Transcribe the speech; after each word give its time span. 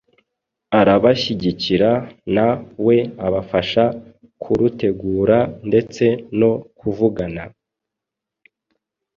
arabashyigikira 0.79 1.91
na 2.35 2.47
we 2.85 2.97
abafashe 3.27 3.83
kurutegura 4.41 5.37
ndetse 5.67 6.03
no 6.39 6.51
kuvugana 6.77 7.43